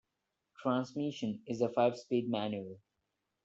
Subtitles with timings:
[0.63, 2.79] Transmission is a five speed manual.